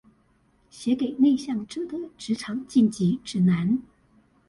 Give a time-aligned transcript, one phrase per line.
[0.71, 3.83] 寫給內向者的職場進擊指南